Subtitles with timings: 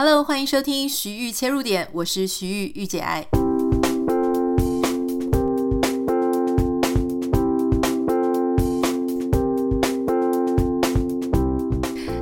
[0.00, 3.26] Hello，欢迎收听徐玉切入点，我是徐玉玉姐爱。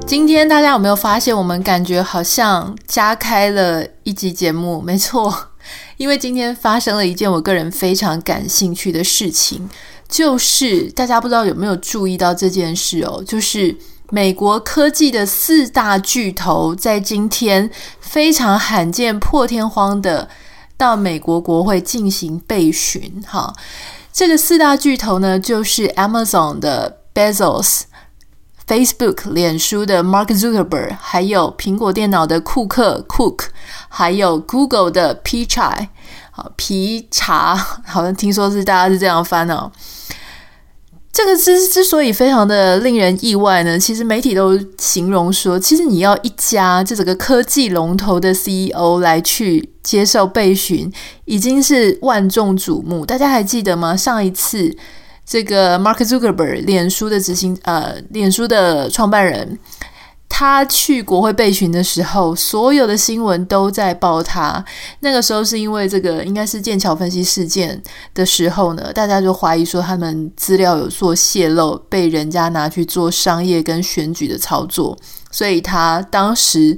[0.06, 4.80] 今天大家有没有发现，我们感觉好像加开了一集节目？
[4.80, 5.50] 没错，
[5.98, 9.68] 因为今天发生了一件我个人非常感兴趣的事情，
[10.08, 13.76] 就是大家不知道有没有注意到这件事哦，就是。
[14.10, 20.28] 美国科技的四大巨头在今天非常罕见、破天荒的
[20.76, 23.22] 到美国国会进行备询。
[23.26, 23.52] 哈，
[24.12, 27.82] 这个四大巨头呢，就是 Amazon 的 Bezos、
[28.66, 33.46] Facebook 脸书的 Mark Zuckerberg，还有苹果电脑的库克 Cook，
[33.88, 35.88] 还有 Google 的 Pichai，
[36.30, 39.72] 好皮查，好像听说是大家是这样翻哦。
[41.16, 50.92] 这个之之所以非常的令人意外呢，其实媒体都形容说，其实你要一家这整个科技龙头的 CEO 来去接受备询，
[51.24, 53.06] 已经是万众瞩目。
[53.06, 53.96] 大家还记得吗？
[53.96, 54.76] 上一次
[55.24, 59.58] 这个 Mark Zuckerberg 脸书的执行呃，脸书的创办人。
[60.28, 64.62] 他去国会备询的时候，所有的新闻都在报他。
[65.00, 67.82] 那个时候是因为这个应该是剑桥分析事件
[68.12, 74.98] 的时候呢，大家就怀疑说他们资料有做泄露，被人家拿去做商业跟选举的操作。
[75.30, 76.76] 所以他当时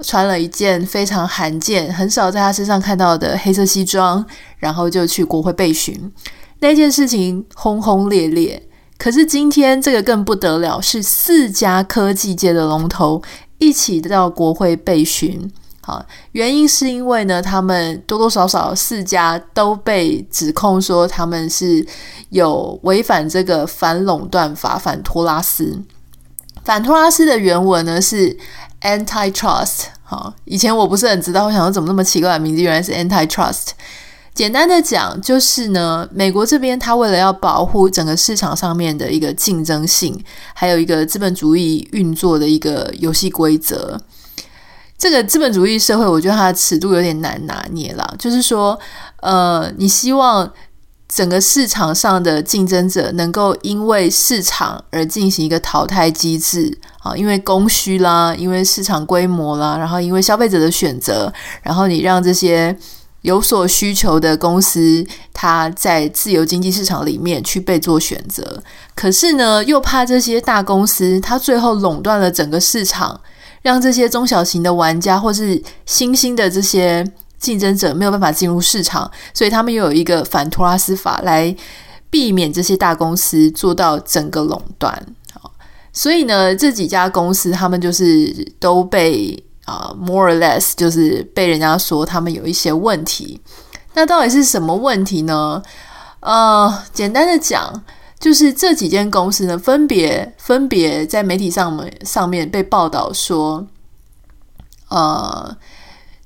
[0.00, 4.24] 穿了一件非常罕见、很少在他身上看到的黑色西装，
[4.58, 6.12] 然后就去国会备询。
[6.60, 8.68] 那件事情轰轰烈烈。
[9.02, 13.20] 可是今天这个更不得了，是四家科技界的龙头
[13.58, 15.50] 一起到国会备询。
[15.80, 21.84] 好，原因是因为呢，他们多多少少四家都被指控说他们是
[22.28, 25.82] 有违反这个反垄断法、反托拉斯。
[26.64, 28.38] 反托拉斯的原文呢是
[28.82, 29.86] antitrust。
[30.04, 33.70] 好，以前我不是很知道，我想说怎么那么奇怪的名字，原来是 antitrust。
[34.34, 40.18] 简单的讲，就是呢，美国这边它为了要保护整个市场上面的一个竞争性，
[40.54, 44.00] 还有一个资本主义运作的一个游戏规则。
[44.96, 48.14] 这个资本主义社会，我觉得它的尺度有点难拿捏啦。
[48.18, 48.78] 就是说，
[49.20, 50.50] 呃，你希望
[51.06, 61.30] 整个市场上的竞争者能够因为市场而进行一个淘汰机制啊，因为供需啦，因为市场规模啦，然后因为消费者的选择，
[61.62, 62.74] 然后你让这些。
[63.22, 68.62] 有所需求的公司，它在自由经济市场里面去被做选择，
[68.94, 73.20] 可是呢，又怕这些大公司它最后垄断了整个市场，
[73.62, 77.04] 让这些中小型的玩家或是新兴的这些
[77.38, 81.54] 竞争者没有办法进入市场，所以他们又有一个反托拉斯法来
[82.10, 84.92] 避免这些大公司做到整个垄断。
[85.32, 85.52] 好，
[85.92, 89.44] 所以呢，这几家公司他们就是都被。
[89.64, 93.40] 啊、，more or less 就是被人家说他们有一些问题，
[93.94, 95.62] 那到底是什么问题呢？
[96.20, 97.84] 呃，简单的讲，
[98.18, 103.66] 就是这几间公司呢，分别分别在媒体上面上面被报道说，
[104.88, 105.56] 呃，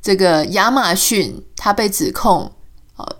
[0.01, 2.53] 这个亚马逊它被指控。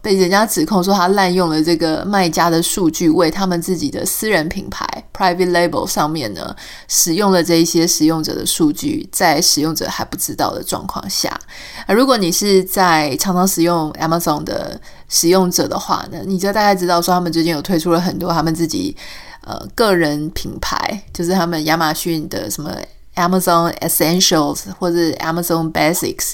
[0.01, 6.55] 被人家指控说他滥用了这个卖家的数据，为他们自己的私人品牌 （private label） 上面呢，
[6.89, 11.39] 使用了这一些使用者的数据，在使用者还不知道的状况下。
[11.87, 18.97] 而如果你是在常常使用 Amazon 的使用者的话呢，你就大概知道说，他们最近有推出了很多他们自己
[19.43, 22.75] 呃个人品牌，就是他们亚马逊的什么
[23.17, 26.33] Amazon Essentials 或者 Amazon Basics，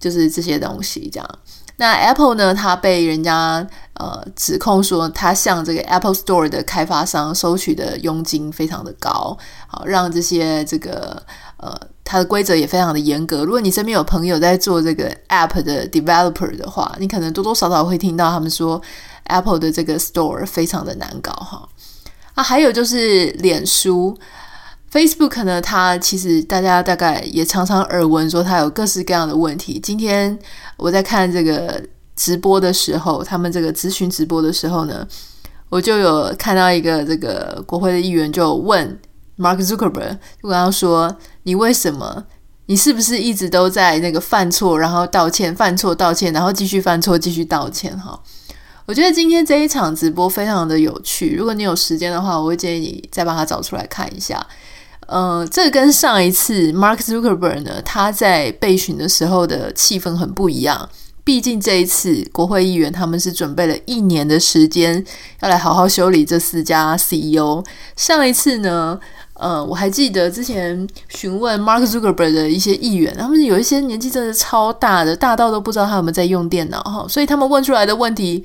[0.00, 1.38] 就是这些东西这样。
[1.80, 2.52] 那 Apple 呢？
[2.52, 11.22] 它被人家呃指控说，它向这个 Apple Store 的开发商收取的佣金非常的高，好让这些这个
[11.56, 11.72] 呃
[12.02, 13.44] 它的规则也非常的严格。
[13.44, 18.82] 如果你身边有朋友在做这个 App 的 Developer 的话，你可能多多少少会听到他们说
[19.28, 21.68] Apple 的这个 Store 非常的难搞哈。
[22.34, 24.18] 啊，还有就是脸书。
[24.90, 29.78] Facebook 呢，它其实大家大概也常常耳闻说它有各式各样的问题。
[29.78, 30.36] 今天
[30.78, 31.82] 我在看这个
[32.16, 35.06] 直播的时候，他们这个咨询直播的时候呢，
[35.68, 38.98] 我就有看到一个这个国会的议员就问
[39.36, 41.14] Mark Zuckerberg，就跟他说
[41.44, 42.24] ：“你为什么？
[42.64, 48.18] 你是不是一直都在那个犯错，然后道歉，犯错道歉，然后继续犯错，继续道歉？”哈，
[48.86, 51.36] 我觉得今天这一场直播非常的有趣。
[51.36, 54.44] 如果你有时间的话，我会建议你再把它找出来看一下。
[55.08, 60.88] 呃，这跟上一次 Mark Zuckerberg 呢，他在备询的时候的气氛很不一样。
[61.24, 65.04] 毕竟这一次国会议员他们是准备了一年的时间，
[65.40, 67.62] 要来好好修理这四家 CEO。
[67.96, 68.98] 上一次呢，
[69.34, 78.44] 呃，我还记得之前询问 Mark Zuckerberg 的一些议员，他们有一些年纪真的超大的，大到都不知道他有没有在用电脑哈，所以他们问出来的问题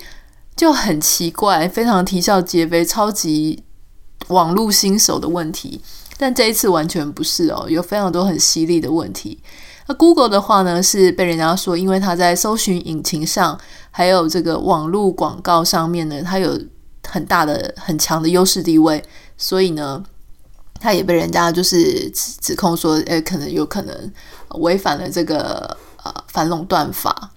[0.55, 3.63] 就很奇怪，非常啼笑皆非，超级
[4.27, 5.81] 网络新手的问题。
[6.23, 9.37] 但这一次完全不是哦，有非常多很犀利的问题。
[9.87, 13.59] 那 Google 的话呢，是被人家说，因为它在搜寻引擎上，
[13.91, 16.57] 还有这个网络广告上面呢，它有
[17.05, 19.03] 很大的、很强的优势地位，
[19.37, 20.01] 所以呢。
[20.79, 24.11] 他也被人家就是指指控说，诶，可能有可能
[24.55, 27.31] 违反了这个呃反垄断法，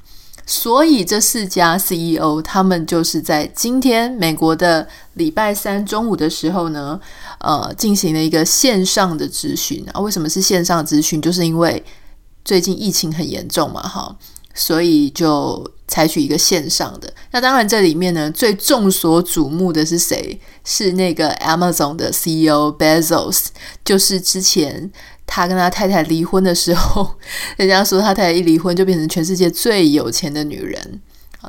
[0.46, 6.98] 所以这四家 CEO 他们就是在今天美国的礼拜三中午的时候呢，
[7.40, 10.00] 呃，进行了一个线上的咨询啊。
[10.00, 11.20] 为什么是线上咨询？
[11.20, 11.84] 就是因为
[12.44, 14.16] 最近疫情很严重嘛，哈。
[14.58, 17.12] 所以就采取一个线上的。
[17.31, 20.40] 那当然，这里面呢，最众所瞩目的是谁？
[20.64, 23.49] 是那个 Amazon 的 CEO Bezos，
[23.84, 24.90] 就是之前
[25.26, 27.11] 他跟他太太离婚的时候，
[27.56, 31.00] 人家说他太太一离婚就变成全世界最有钱的女人。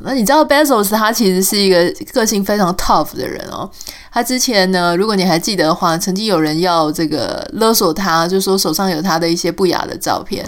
[0.02, 3.68] 那你知道 Bezos 他其实是一个个性非常 tough 的人哦。
[4.12, 10.48] 他之前呢，如果你还记得的话，曾经有人要这个勒索他，就说手上有他的一些不雅的照片。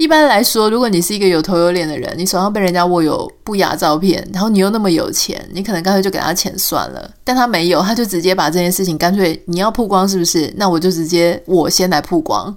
[0.00, 7.10] 一般来说，如果你是一个有头有脸的人，你手上被人家握有不雅照片，然后你又那么有钱，你可能干脆就给他钱算了。
[7.22, 10.50] 但他没有，他就直接把这件事情干脆你要曝光，是不是？
[10.56, 12.56] 那我就直接我先来曝光。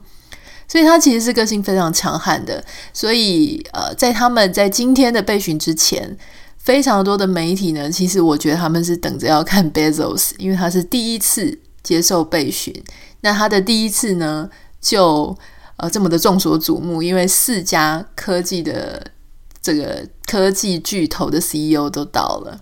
[0.69, 2.63] 所以他其实是个性非常强悍的。
[2.93, 6.17] 所以呃，在他们在今天的被询之前，
[6.59, 12.73] 非常多的媒体呢，其实我觉得他们是等着要看 Bezos，因为他是第一次接受备询。
[13.19, 14.49] 那他的第一次呢，
[14.79, 15.37] 就。
[15.77, 19.11] 呃，这么的众所瞩目，因为四家科技的
[19.61, 22.59] 这个科技巨头的 CEO 都到了。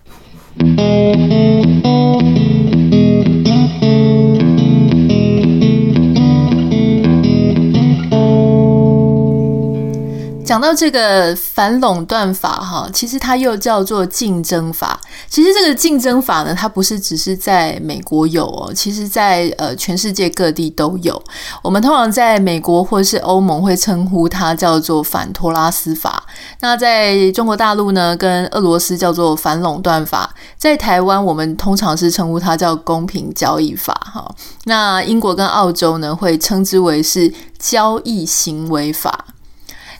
[10.52, 15.00] 讲到这个反垄断法，哈，其实它又叫做竞争法。
[15.26, 21.22] 其实这个竞争法呢，它不是只是在美国有哦，其实在呃全世界各地都有。
[21.62, 26.22] 我们通常在美国或是欧盟会称呼它叫做反托拉斯法。
[26.60, 30.34] 那在中国大陆呢，跟俄罗斯叫做反垄断法。
[30.58, 33.94] 在台湾，我们通常是称呼它叫公平交易法。
[34.12, 34.30] 哈，
[34.64, 39.24] 那英国跟澳洲呢，会称之为是交易行为法。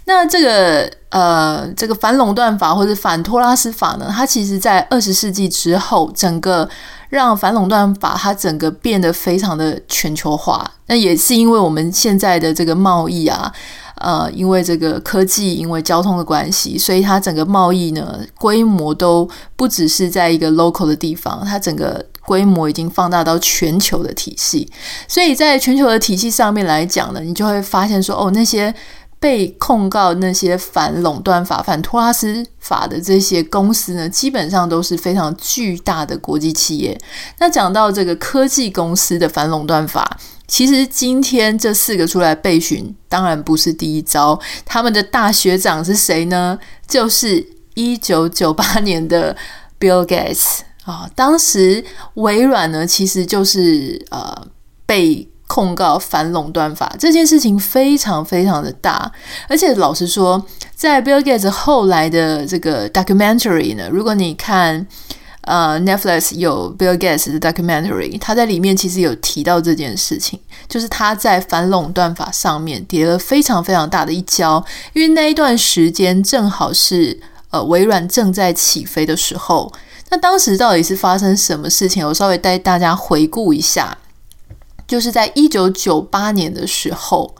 [0.04, 6.68] 那这个呃，这个反垄断法或者反托拉斯法呢，它其实在二十世纪之后，整个
[7.08, 10.68] 让反垄断法它整个变得非常的全球化。
[10.86, 13.52] 那也是因为我们现在的这个贸易啊，
[13.96, 24.68] 呃，因为这个科技，因为交通的关系，所以它整个贸易呢规模都不只是在一个 local 的地方，它整个规模已经放大到全球的体系。
[25.06, 28.74] 所以在全球的体系上面来讲呢，你就会发现说，哦，那些。
[29.22, 37.00] 被控告那些反垄断法、反托拉斯法的这些公司呢，基本上都是非常巨大的国际企业。
[37.38, 44.36] 那讲到这个科技公司的反垄断法，其实今天这四个出来备询，当然不是第一招。
[44.64, 46.58] 他们的大学长是谁呢？
[46.88, 49.36] 就是一九九八年的
[49.78, 51.08] Bill Gates 啊。
[51.14, 51.84] 当时
[52.14, 54.48] 微软呢，其实就是呃
[54.84, 55.28] 被。
[55.52, 59.12] 控告反垄断法这件事情非常非常的大，
[59.46, 60.42] 而且老实说，
[60.74, 64.86] 在 Bill Gates 后来的这个 documentary 呢，如果你看
[65.42, 79.70] 呃 Netflix 有 Bill Gates 的 documentary，他在里面其实有提到这件事情，就是他在反垄断法上面跌了非常非常大的一跤，因为那一段时间正好是呃微软正在起飞的时候，
[80.08, 82.08] 那当时到底是发生什么事情？
[82.08, 83.98] 我稍微带大家回顾一下。
[84.92, 87.34] 就是在一九九八年的时候，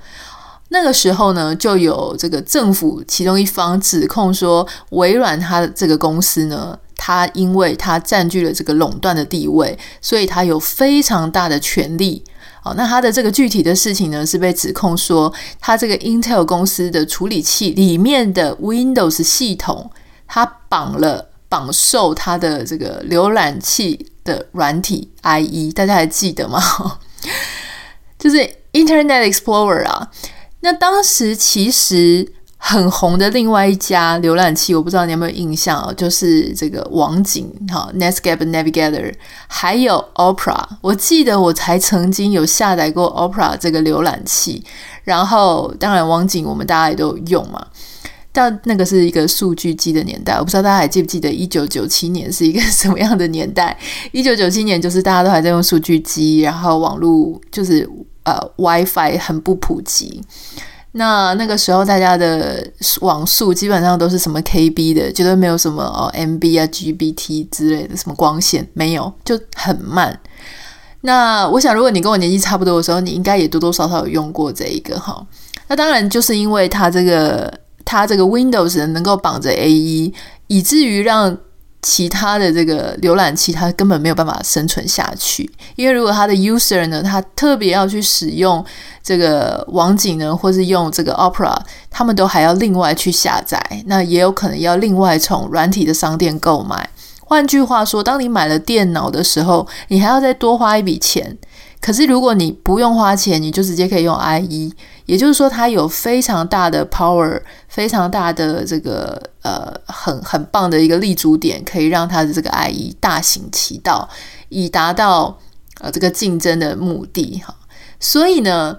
[0.71, 12.25] 那个时候呢，就有这个政府其中一方指控说，微软它的这个公司呢，它因为它占据了这个垄断的地位，所以它有非常大的权利。
[12.65, 15.31] 哦，那它的这个具体的事情呢，是被指控说，
[15.61, 19.91] 它这个 Intel 公司的处理器里面的 Windows 系统，
[20.27, 26.59] 它绑了绑售它的这个浏览器的软体 IE，大家还记得吗？
[28.19, 28.39] 就是
[28.73, 30.11] Internet Explorer 啊，
[30.61, 39.13] 那当时其实很红的另外一家浏览器，我不知道你有没有印象哦，就是这个网景哈，Netscape Navigator，
[39.49, 40.65] 还有 Opera。
[40.81, 44.65] 我记得我才曾经有下载过 Opera 这个浏览器，
[45.03, 47.67] 然后当然网景我们大家也都有用嘛。
[48.35, 53.77] 但那个是一个数据机的年代，我不知道大家还记不记得一九九七年是一个什么样的年代？
[54.11, 57.87] 一九九七年就是大家都还在用数据机，然后网络就是
[58.23, 60.23] 呃 WiFi 很不普及。
[60.93, 62.67] 那那个时候大家的
[63.01, 70.19] 网速基本上都是什么 KB 的，绝对没有什么哦 MB 啊 GBT 之类的，什么光纤没有，就很慢。
[71.03, 75.27] 那我想，如果你跟我年纪差不多的时候，你应该也多多少少有用过这一个哈。
[75.69, 77.61] 那当然就是因为它这个。
[77.85, 80.13] 它这个 Windows 能够绑着 AE，
[80.47, 81.37] 以至于让
[81.81, 85.51] 其他的这个浏览器它根本没有办法生存下去。
[85.75, 88.65] 因为如果它的 user 呢，他特别要去使用
[89.03, 91.57] 这个网景呢，或是用这个 Opera，
[91.91, 96.89] 他们都还要另外去下载，那也有可能要另外从软体的商店购买。
[97.21, 101.37] 换句话说，当你买了电脑的时候，你还要再多花一笔钱。
[101.81, 104.71] 可是如果你不用花钱，你就直接可以用 IE。
[105.07, 114.09] 也就是说，它有非常大的 power，非常大的这个呃很很棒的一个立足点，可以让他的这个 IE 大行其道，
[114.49, 115.37] 以达到
[115.81, 117.53] 呃这个竞争的目的哈。
[117.99, 118.79] 所以呢，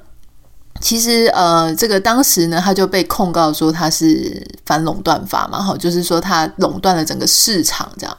[0.80, 8.18] 其实呃这个当时呢，他就被控告说他是反垄断法嘛，哈，就是说他垄断了整个市场这样。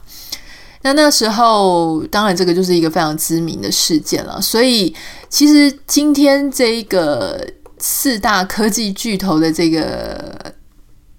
[0.83, 4.39] 那那时候，当然这个就是一个非常知名的事件了。
[4.43, 4.95] 所以，
[5.31, 7.43] 其实今天这一个。
[7.87, 10.55] 四大科技巨头的这个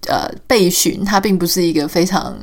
[0.08, 2.36] 呃备询，它并不是一个非常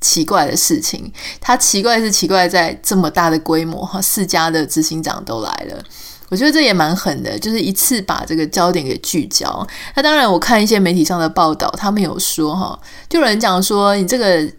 [0.00, 1.12] 奇怪的事情。
[1.40, 5.80] 它奇怪是奇怪在这么大的规模哈，四家的执行长都来了，
[6.28, 9.64] 我觉得这也蛮狠的，就是一次把这个焦点给聚焦。
[9.94, 12.76] 那当然，我看一些媒体上的报道，他们有说哈，
[13.08, 14.52] 就有人讲说，你这个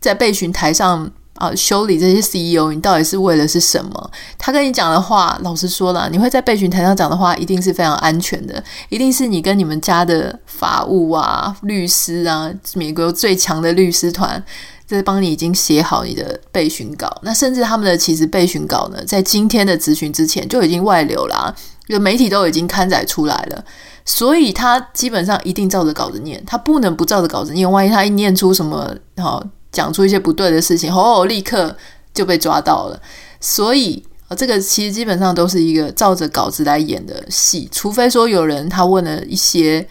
[0.00, 1.08] 在备询台上。
[1.34, 4.10] 啊，修理这些 CEO，你到底是为了是什么？
[4.38, 14.40] 他跟你讲的话，老实说了，你会在备询台上讲的话，一定是非常安全的，一定是你跟你们家的法务啊、律师啊，美国最强的律师团，
[14.86, 17.12] 在帮你已经写好你的备询稿。
[17.22, 21.52] 那甚至他们的其实备询稿呢，在今天的质询之前就已经外流啦，
[21.88, 23.64] 有媒体都已经刊载出来了，
[24.04, 29.42] 所以他基本上一定照着稿子念，他不能不照着稿子念，万一他一念出什么好。
[29.74, 31.76] 讲出一些不对的事情，哦，立刻
[32.14, 33.02] 就被抓到了。
[33.40, 39.86] 所以啊，这个其实基本上都是一个照着稿子来演的戏，除非说有人他问了一些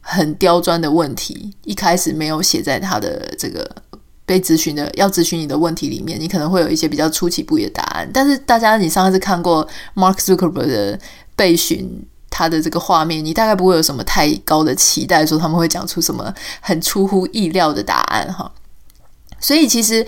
[0.00, 3.64] 很刁钻的问题，一开始没有写在他的这个
[4.24, 8.10] 被咨询的要咨询你的问题里面，你可能会有一些比较出其不意的答案。
[8.12, 9.64] 但是大家，你上次看过
[9.94, 10.98] Mark Zuckerberg 的
[11.36, 18.50] 被询他的这个画面，你大概不会有什么太高的期待，说他们会讲出什么很出乎意料的答案哈。
[19.46, 20.04] 所以其实，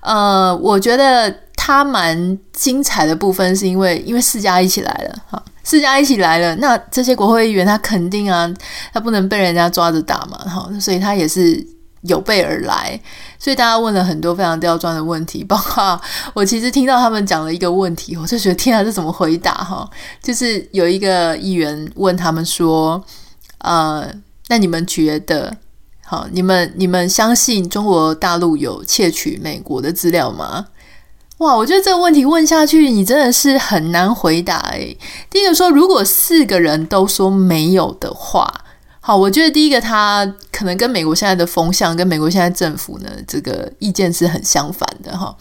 [0.00, 8.46] 呃，我觉得他蛮精彩的部分，是因为因为四家一起来了，哈，四家一起来了，那这些国会议员他肯定啊，
[8.92, 11.66] 他不能被人家抓着打嘛，哈，所以他也是
[12.02, 13.00] 有备而来，
[13.38, 15.98] 所以大家问了很多非常刁钻的问题，包括
[16.34, 19.88] 我其实听到他们讲了一个问题，我就觉得天啊，这怎么回答哈？
[20.22, 23.02] 就是有一个议员问他们说，
[23.60, 24.06] 呃，
[24.48, 25.56] 那你们觉得？
[26.12, 30.66] 好，你们你们相信中国大陆有窃取美国的资料吗？
[31.38, 34.94] 哇，我觉得这个问题问下去，你真的是很难回答诶。
[35.30, 38.46] 第一个说，如果四个人都说没有的话，
[39.00, 45.34] 好，我觉得第一个他可能跟美国现在的风向，跟美国现在政府呢这个意见是很相反的哈。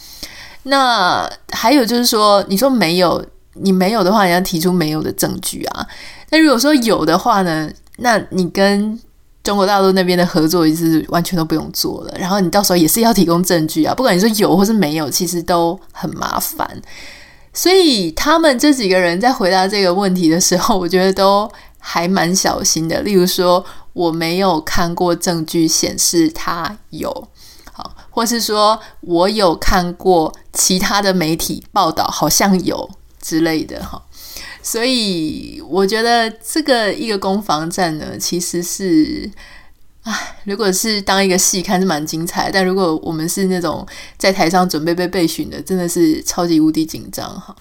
[0.63, 3.21] 那还有就是说，你说没有，
[3.55, 5.85] 你没有的话，你要提出没有的证据啊。
[6.29, 8.97] 那如果说有的话呢，那你跟
[9.43, 16.81] 中国大陆那边的合作也是完全都不用做了，然后你到时候也是要提供证据啊，不管你说有或是没有，其实都很麻烦。
[17.53, 23.01] 所以他们这几个人在回答这个问题的时候，我觉得都还蛮小心的。
[23.01, 27.27] 例如说，我没有看过证据显示他有，
[27.73, 34.01] 好，或是说我有看过其他的媒体报道，好像有之类的，哈。
[34.63, 39.29] 所以我觉得这个一个攻防战呢，其实是，
[40.03, 43.85] 唉，如果是当一个戏看是蛮精彩，但如果我们是那种
[44.17, 47.55] 在台上准备被备询的，真的是超级无敌紧张哈。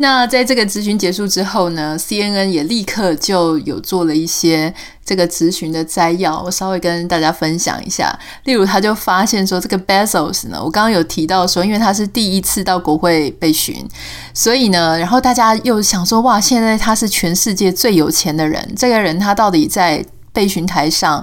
[0.00, 4.72] 那在这个质询结束之后呢，CNN 也立刻就有做了一些
[5.04, 8.16] 这个质询的摘要，我稍微跟大家分享一下。
[8.44, 13.84] 例如，他就发现说，这个 Bezos 呢，我刚刚有提到说，因为他是第一次到国会被询，
[14.32, 21.20] 所以呢，然后大家又想说，哇，现在他是全世界最有钱的人，这个人他到底在备询台上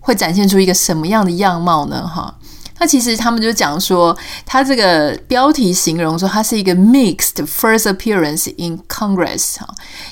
[0.00, 2.04] 会展现出一个什么样的样貌呢？
[2.04, 2.34] 哈。
[2.78, 9.66] 那其实他们就讲说，他这个标题形容说他是一个 mixed first appearance in Congress 哈，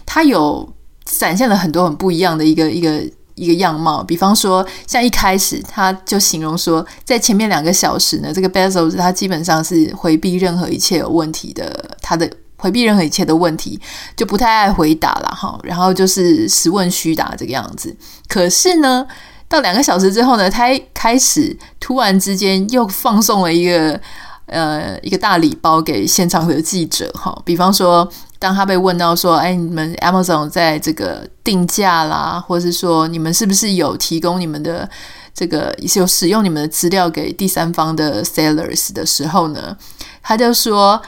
[0.07, 0.73] 他有
[1.05, 3.03] 展现了很多很不一样的一个一个
[3.35, 4.03] 一个样貌。
[4.03, 13.79] 比方说，像一开始他就形容说，在前面两个小时呢，这个 Bezos 他基本上是回避任何一切有问题的，他的回避任何一切的问题，
[14.17, 15.59] 就不太爱回答了哈。
[15.63, 17.95] 然后就是实问虚答这个样子。
[18.27, 19.07] 可是呢，
[19.55, 24.01] 到两个小时之后呢，他开始突然之间又放送了一个。
[24.47, 28.07] 呃，一个大礼包给现场的记者哈，比方说，
[28.39, 34.89] 当他被问到说，哎，你们 Amazon 在这个定价啦，或是说，你们是不是有提供你们的
[35.33, 39.75] 这个有使用你们的资料给第三方的 sellers 的时候呢，
[40.23, 41.01] 他就说，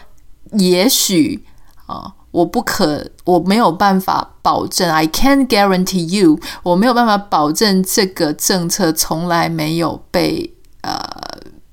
[0.52, 1.44] 也许
[1.84, 10.52] 啊，我不可，我没有办法保证，I can't guarantee you，我没有办法保证这个政策从来没有被
[10.82, 10.98] 呃。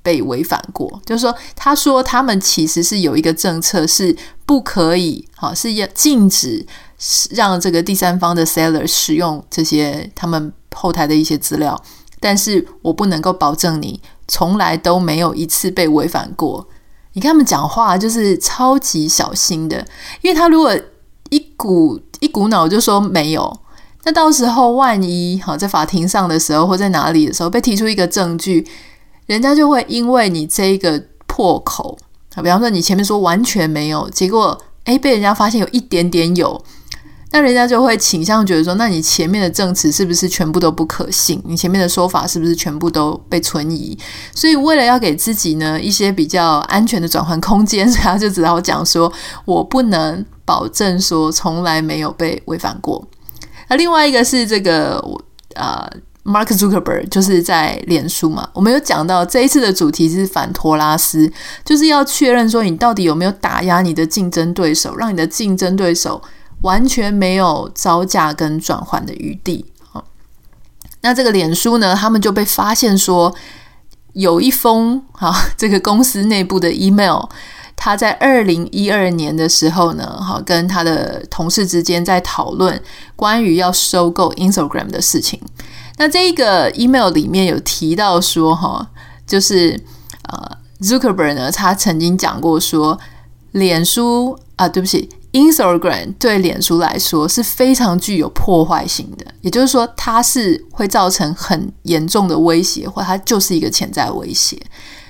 [0.03, 4.13] 被违反过，就是说，他说他们其实是有一个政策是
[4.45, 6.67] 不可以，好，是要禁止
[7.29, 11.81] 让这个第三方的 seller 使用这些他们后台的一些资料，
[12.19, 16.67] 但是我不能够保证你从来都没有一次被违反过。
[17.13, 19.77] 你看他们讲话就是超级小心的，
[20.21, 20.75] 因为他如果
[21.29, 23.59] 一股一股脑就说没有，
[24.03, 28.67] 那到时候万一好在法庭上的时候或在哪里的时候被提出一个证据。
[29.25, 31.97] 人家就会因为你这一个破口
[32.35, 36.61] 啊，比方说你前面说完全没有，结果诶被人家发现有一点点有，
[37.33, 41.41] 那人家就会倾向觉得说，那你前面的证词是不是全部都不可信？
[41.45, 43.97] 你前面的说法是不是全部都被存疑？
[44.33, 49.11] 所以为了要给自己呢一些比较安全的转换空间，他就只好讲说，
[49.45, 53.05] 我不能保证说从来没有被违反过。
[53.67, 54.97] 那另外一个是这个
[55.55, 55.89] 啊。
[55.91, 61.29] 呃 Mark Zuckerberg 就是在脸书嘛，我们有讲到这一次的主题是反托拉斯，
[61.65, 66.21] 就是要确认说你到底有没有打压你的竞争对手，让你的竞争对手
[66.63, 69.65] 完全没有招架跟转换的余地。
[69.79, 70.03] 好，
[71.01, 73.33] 那这个脸书呢，他们就被发现说
[74.13, 77.29] 有一封哈，这个公司内部的 email，
[77.75, 82.81] 他在二零一二年的时候呢，哈，跟他的同事之间在讨论
[83.15, 85.39] 关于要收购 Instagram 的事情。
[85.97, 88.89] 那这一个 email 里面有提到说，哈，
[89.27, 89.79] 就是
[90.29, 92.99] 呃，Zuckerberg 呢，他曾经讲过说，
[93.51, 104.57] 脸书啊，对不起，Instagram 对脸书来说是非常具有破坏性的，也就是说，它是会造成很严重的威胁，或它就是一个潜在威胁。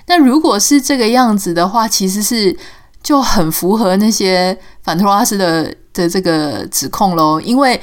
[0.08, 2.58] 那如果是这个样子的话，其实是
[3.04, 7.80] 就很符合那些反托拉斯的的这个指控喽，因为。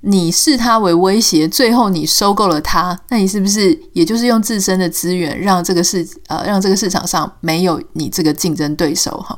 [0.00, 9.36] 你视它为威胁，最后你收购了它，那你是不是也就是用自身的资源让这个市呃让这个市场上没有你这个竞争对手哈？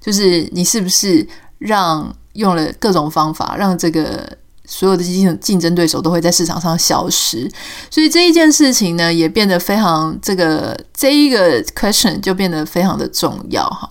[0.00, 1.24] 就是你是不是
[1.58, 4.26] 让用了各种方法让这个
[4.64, 7.50] 所有的竞竞争对手都会在市场上消失？
[7.90, 13.90] 所以这一件事情呢也变得非常这个这一个 question 就变得非常的重要哈。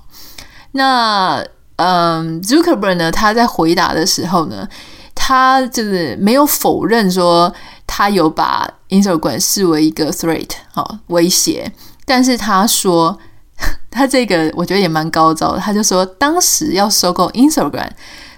[0.72, 1.46] 那
[1.78, 4.68] 嗯，Zuckerberg 呢他在回答的时候呢。
[5.20, 7.52] 他就是没有否认说
[7.88, 11.70] 他有把 Instagram 视为一个 threat 好威胁，
[12.06, 13.18] 但是他说
[13.90, 17.90] 他这个我觉得也蛮高招的，他就说当时要收购 Instagram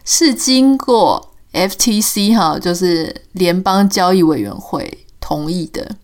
[0.06, 5.96] 是经过 FTC 哈，就是联邦交易委员会同意的。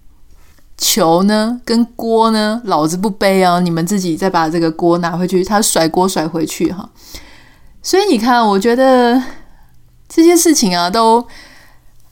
[0.77, 6.89] 球呢跟锅呢，老子不背啊，你们自己再把这个锅拿回去，他甩锅甩回去哈。
[7.81, 9.21] 所以你看，我觉得。
[10.08, 11.27] 这些事情啊，都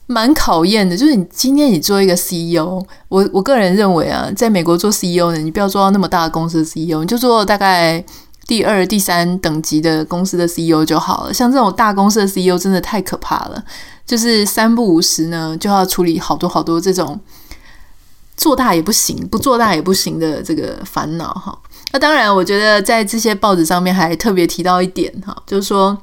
[0.06, 0.96] 蛮考验的。
[0.96, 8.04] 就是你今天你做一个 CEO，我我个人认为啊，在美国做 CEO 呢，你不要做到那么大的公司的 CEO，你就做大概
[8.46, 11.32] 第二、第三等级的公司的 CEO 就好了。
[11.32, 13.64] 像这种大公司的 CEO 真的太可怕了，
[14.06, 17.18] 就是三不五时呢，就要处理好多好多这种
[18.36, 21.58] 做大也不行，不做大也不行的这个烦恼哈。
[21.92, 25.96] 那当然，我觉得在这些报纸上面还特别提到一点哈，就是说。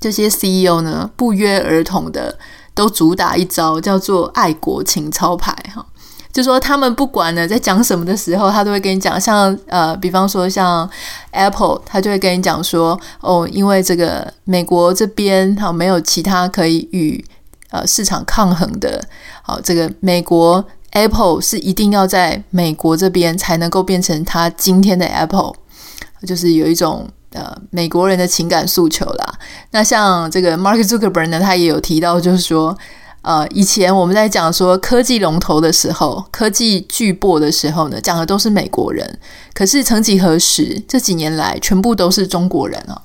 [0.00, 2.36] 这些 CEO 呢，不约而同的
[2.74, 5.84] 都主打一招，叫做爱国情操牌哈。
[6.32, 10.88] 就说他们不管呢在讲什么的时候，他都会跟你讲，像呃，比方说像
[11.32, 17.22] Apple，他就会跟你讲说，哦，因为这个美国这边哈没有其他可以与
[17.70, 19.02] 呃市场抗衡的，
[19.42, 25.52] 好，这个美国 Apple 是一定要在美国这边才能够变成他今天的 Apple，
[26.26, 27.08] 就是有一种。
[27.34, 29.31] 呃，美国人的情感诉求啦。
[29.70, 32.76] 那像这个 Mark Zuckerberg 呢，他也有提到，就是说，
[33.22, 39.18] 呃，以前我们在讲说科技龙头的时候，科技巨擘的时候呢，讲的都是美国人。
[39.54, 43.02] 可是曾几何时，这几年来，全部都是中国人啊。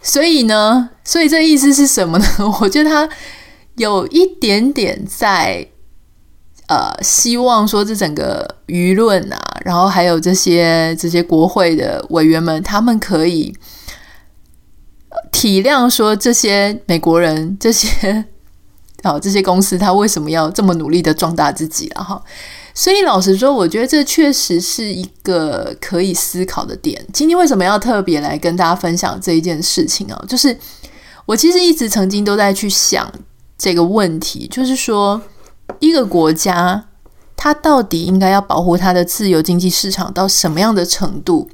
[0.00, 2.26] 所以呢，所以这意思是什么呢？
[2.60, 3.08] 我觉得他
[3.76, 5.66] 有一点点在
[6.68, 13.54] 呃，希望说这整个舆论啊，然后还有这些这些国会的委员们，他们可以
[15.30, 18.24] 体谅说这些美国人这些
[19.02, 22.02] 好、 这些公司，他为什么要这么努力的壮大自己啊？
[22.02, 22.22] 哈，
[22.74, 27.04] 所以老实说，我觉得这确实是一个可以思考的点。
[27.12, 30.24] 今天为什么要特别来跟大家分享这一件事情啊？
[30.28, 30.56] 就是
[31.26, 33.12] 我其实一直曾经都在去想
[33.58, 35.20] 这个问题，就是说。
[35.78, 36.84] 一个国家，
[37.34, 41.48] 它到底应该要保护它的自由经济市场到什么样的程度？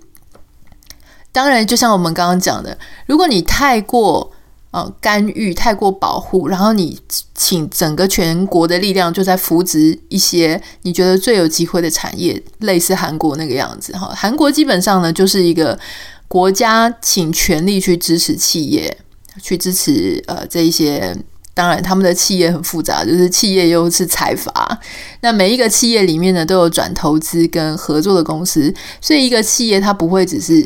[1.32, 4.32] 当然，就像我们刚刚讲的，如果你太过
[4.70, 6.98] 呃干预、太过保护，然后你
[7.34, 14.12] 请整个全国的力量就在扶植一些你觉得最有机会的产业，类似韩国那个样子哈。
[14.14, 15.78] 韩国基本上呢，就是一个
[16.26, 18.98] 国家请全力去支持企业，
[19.42, 21.16] 去支持呃这一些。
[21.54, 24.78] 当然，他们的企业很复杂，就是企业又是财阀。
[25.22, 30.64] 那每一个企业里面呢，都有转投资跟合作的公司，所以一个企业它不会只是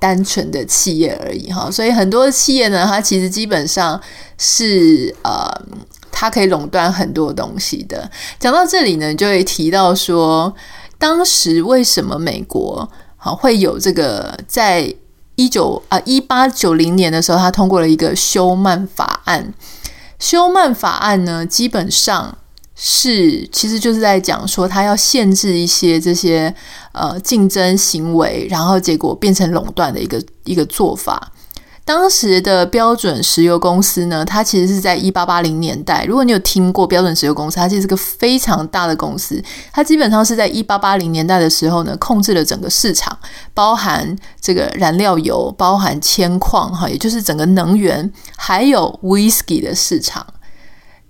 [0.00, 1.70] 单纯的企业而已哈。
[1.70, 4.00] 所以很多企业呢，它其实基本上
[4.38, 5.48] 是呃，
[6.10, 8.10] 它可以垄断很多东西的。
[8.40, 10.52] 讲到这里呢，就会提到说，
[10.98, 14.92] 当时为什么美国好会有这个在
[15.36, 19.54] 一九啊一八九零年的时候，他通过了一个休曼法案。
[20.18, 22.36] 休曼法案呢，基本上
[22.82, 26.52] 是其实就是在讲说，它要限制一些这些
[26.92, 31.30] 呃竞争行为，然后结果变成垄断的一个一个做法。
[31.84, 36.06] 当时的标准石油公司呢，它其实是在一八八零年代。
[36.06, 39.42] 如果你有听过标准石油公司，它其实是个非常大的公司。
[39.72, 43.18] 它基本上是在一八八零年代的时候呢，控制了整个市场，
[43.52, 50.26] 包含这个燃料油，包含铅矿，哈，也就是整个能源，还有 whisky 的市场。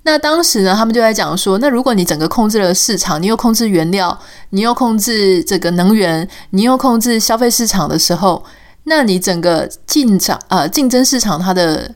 [0.03, 8.43] 那当时呢，他们就在讲说，那如果你整个控制了市场，你又控制原料，你又控制这个能源，你又控制消费市场的时候。
[8.85, 11.95] 那你整个竞场呃竞争市场它的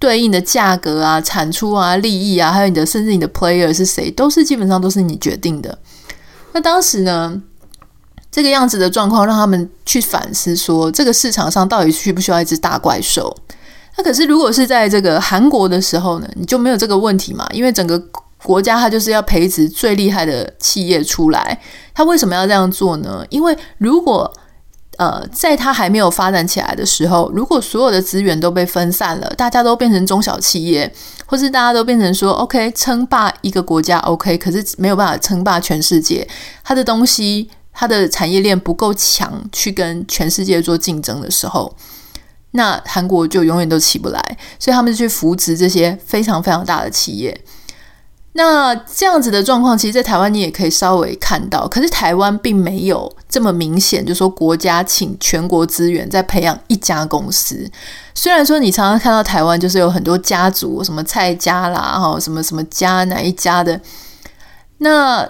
[0.00, 5.78] 对应的价格啊、产出啊、利益啊，还有你的甚至你的 player 是谁，都是基本上都是你决定的。
[6.52, 7.40] 那当时呢，
[8.32, 13.34] 这个样子的状况让他们去反思说，这个市场上到底需不需要一只大怪兽？
[13.98, 17.44] 那可是如果是在这个韩国的时候呢，你就没有这个问题嘛？
[17.52, 18.00] 因为整个
[18.44, 21.60] 国家它就是要培植最厉害的企业出来，
[21.92, 23.26] 它为什么要这样做呢？
[23.28, 24.32] 因为如果
[24.98, 30.92] 呃，在它还没有发展起来的时候，如果所有的资源都被分散了，大家都变成中小企业，
[31.26, 36.26] 或是大家都变成说 OK 称霸一个国家 OK，可是没有办法称霸全世界，
[36.64, 41.72] 它的东西，它的产业链不够强，去跟全世界做竞争的时候，
[42.52, 47.38] 那韩国就永远都起不来，所以他们就去扶持这些非常非常大的企业。
[48.32, 57.68] 那这样子的状况，其实，在台湾你也可以稍微看到，可是台湾并没有这么明显，就说国家请全国资源在培养一家公司。
[58.14, 63.80] 虽然说你常常看到台湾就是有很多家族，什么蔡家啦，哈，什么什么家哪一家的，
[64.78, 65.28] 那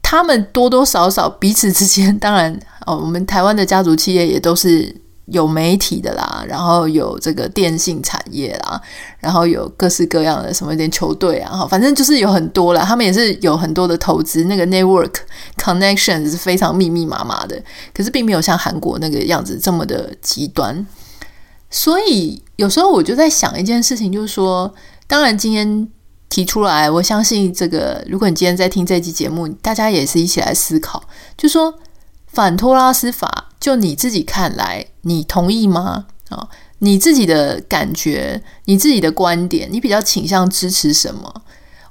[0.00, 2.56] 他们多多少少彼此之间，当然
[2.86, 5.03] 哦，我们台湾的家族企业也都是。
[5.26, 8.80] 有媒体的啦，然后有这个电信产业啦，
[9.18, 12.84] 然后有各式各样的什么一点球队啊，哈，反正就是有很多啦。
[12.84, 15.14] 他们也是有很多的投资，那个 network
[15.56, 17.62] connections 是非常密密麻麻的，
[17.94, 20.86] 可是并没有像韩国那个样子这么的极端。
[21.70, 24.72] 所以有时候我就在想一件事情，就是说，
[25.06, 25.88] 当然今天
[26.28, 31.02] 提出来，我相信这个，如果你今天在听这期节目，大家也是一起来思考，
[31.36, 31.74] 就说。
[32.26, 36.06] 反托拉斯法，就你自己看来，你同意吗？
[36.28, 41.42] 啊，你自己的感觉，你自己的观点，你比较倾向支持什么？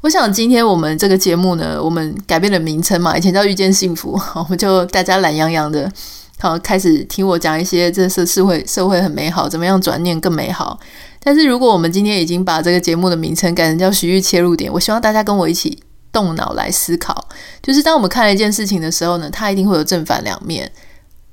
[0.02, 5.91] 我想今天我们这个节目呢，我们改变了名称嘛，以前叫遇见幸福， 我们就大家懒洋洋的，
[6.39, 10.80] 好开始听我讲一些这是社会社会很美好，怎么样转念更美好。
[11.19, 15.82] 但是如果我们今天已经把这个节目的名称改成叫徐玉切入点，我希望大家跟我一起。
[16.13, 17.28] 动脑来思考，
[17.60, 20.71] 就是当我们看一件事情的时候呢，它一定会有正反两面。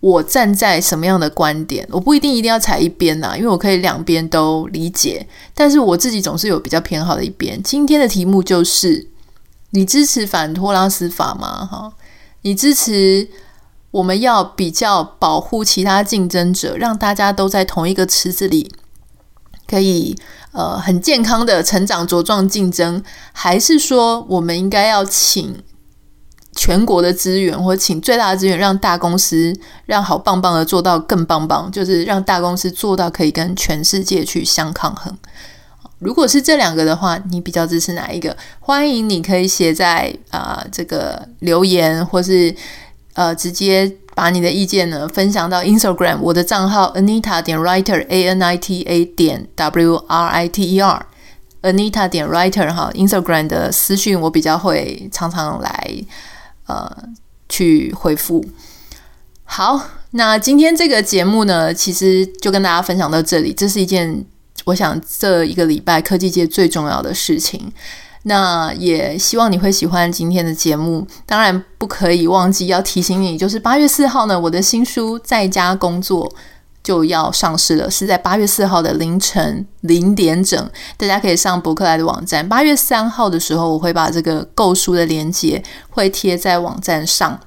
[0.01, 5.27] 我站在什么样的观点，我不一定一定要踩一边呐，因为我可以两边都理解。
[5.55, 7.63] 但是我自己总是有比较偏好的一边。
[7.63, 9.09] 今天的题目就是：
[9.71, 11.69] 你支持反托拉斯法吗？
[11.71, 11.93] 哈，
[12.43, 13.29] 你支持
[13.91, 18.73] 我们要比较保护其他竞争者，让大家都在同一个池子里。
[19.67, 20.17] 可以
[20.51, 25.63] 呃很健康的成长茁壮竞争，还是说我们应该要请
[26.61, 29.51] 全国的资源，或请最大的资源，让大公司
[29.87, 35.16] 让好棒棒的做到更棒棒，就是让大公司做到可以跟全世界去相抗衡。
[36.01, 38.37] 如果是这两个的话，你比较支持哪一个？
[38.61, 42.55] 欢迎你可以写在啊、这个留言，或是
[43.14, 50.75] 呃直接把你的意见呢分享到 Instagram 我的账号 Anita 点 Writer A N I T A 点 W R I T
[50.75, 51.07] E R
[51.62, 56.05] Anita 点 Writer 哈 Instagram 的私讯我比较会常常来
[56.70, 57.09] 呃
[57.48, 58.44] 去回复。
[59.44, 63.52] 好，那今天这个节目呢，其实就跟大家分享到这里。
[63.52, 64.24] 这是一件
[64.66, 67.72] 我想这一个礼拜科技界最重要的事情。
[68.22, 71.06] 那也希望你会喜欢今天的节目。
[71.26, 76.28] 当然不可以忘记要提醒你，就是八月四号呢，我的新书《在家工作》
[76.83, 80.71] 就要上市了，是在八月四号的凌晨零点整。
[80.97, 82.49] 大家可以上博客来的网站。
[82.49, 87.38] 八月三号的时候，我会把这个购书的链接会贴在网站上。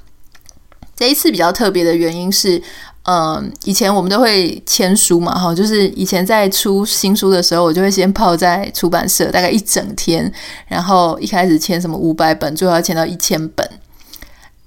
[0.96, 2.62] 这一次比较特别的原因是，
[3.06, 10.32] 嗯，以前我们都会签书嘛，哈，就是以前在出新书的时候，我就会先泡在出版社大概一整天，
[10.68, 13.68] 然后一开始签什么五百本，最后要签到一千本。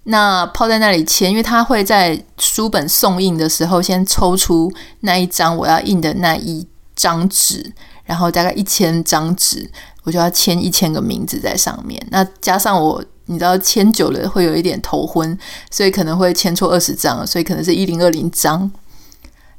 [0.06, 6.66] 那泡在那里签，因为他会在书本送印的时候先抽出那一张我要印的那一
[6.96, 7.72] 张纸，
[8.04, 9.70] 然后大概一千张纸，
[10.04, 12.04] 我就要签一千个名字在上面。
[12.10, 13.04] 那加上我。
[13.28, 15.36] 你知道签久了会有一点头昏，
[15.68, 18.70] 所以可能会签错二十张，所以可能是一零二零张。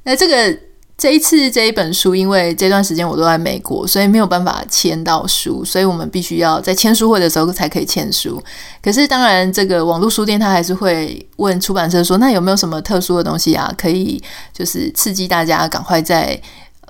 [0.04, 0.58] 那这个
[0.98, 8.42] 这一次这一本书，因为这段时间我都在美国，所以没有办法签到书，所以我们必须要在签书会的时候才可以签书。
[8.82, 16.42] 可是当然，这个网络书店他还是会问出版社说，那有没有什么特殊的东西啊，可以就是刺激大家赶快在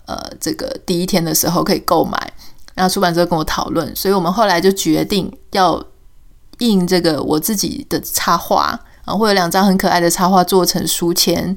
[0.05, 2.31] 呃这个第一天的时候可以购买。
[2.73, 5.83] 然后出版社跟我讨论，所以我们后来就决定要。
[6.59, 11.55] 印这个我自己的插画啊，会有两张很可爱的插画做成书签。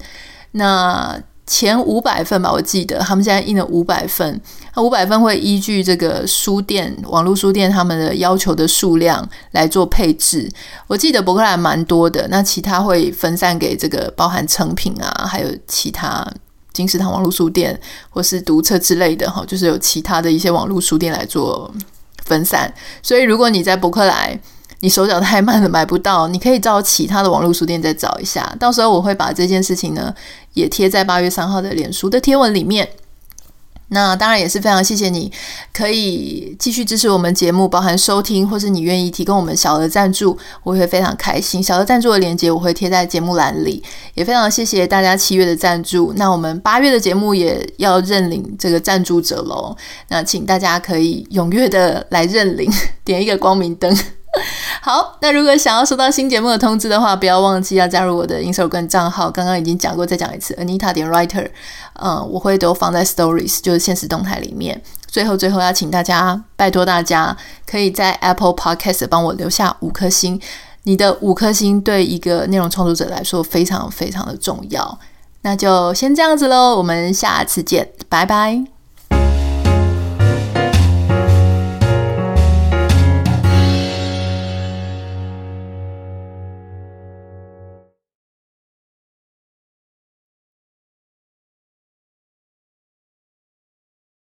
[0.51, 1.19] 那
[1.51, 4.41] 前五百份吧，我记得他们现在印了五百份。
[4.73, 10.49] 那五百份会依据这个书店、网络书店他们的要求的数量来做配置。
[10.87, 16.25] 我记得博客来蛮多的，那其他会分散给这个包含诚品啊，还有其他
[16.73, 17.79] 金石堂网络书店
[18.11, 21.69] 或是读册之类的哈，就是有其他的一些网络书店来做
[22.27, 22.73] 分散。
[23.03, 24.39] 所以如果你在博客来，
[24.81, 26.27] 你手脚太慢了，买不到。
[26.29, 28.55] 你可以找其他的网络书店再找一下。
[28.59, 30.15] 到时候我会把这件事情呢，
[30.55, 32.89] 也贴在八月三号的脸书的贴文里面。
[33.93, 35.33] 那当然也是非常谢谢你，
[35.73, 41.61] 可以继续支持我们节目，包含收听，或是你愿意提供我们小额赞助，我会非常开心。
[41.61, 43.83] 小额赞助的链接我会贴在节目栏里。
[44.15, 46.13] 也非常谢谢大家七月的赞助。
[46.15, 49.77] 那我们八月的节目也要认领这个赞助者喽。
[50.07, 52.73] 那请大家可以踊跃的来认领，
[53.05, 53.93] 点一个光明灯。
[54.81, 59.31] 好，那如果想要收到新节目的通知的话，不要忘记要加入我的 Instagram 账号。
[59.31, 61.51] 刚刚已经讲过，再讲一次，Anita 点 Writer。
[61.95, 64.81] 嗯，我会都放在 Stories，就是现实动态里面。
[65.07, 70.41] 最后，最后要请大家，拜托大家可以在 Apple Podcast 帮我留下五颗星。
[70.85, 74.99] 你的五颗星对一个内容创作者来说非常非常的重要。
[75.43, 78.80] 那就先这样子喽，我们下次见，拜拜。